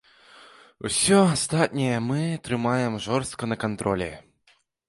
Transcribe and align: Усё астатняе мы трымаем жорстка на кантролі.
Усё 0.89 1.19
астатняе 1.33 1.99
мы 2.09 2.19
трымаем 2.49 2.99
жорстка 3.07 3.43
на 3.55 3.63
кантролі. 3.67 4.13